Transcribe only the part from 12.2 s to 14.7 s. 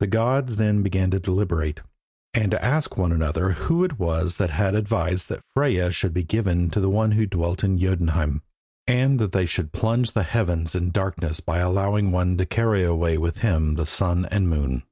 to carry away with him the sun and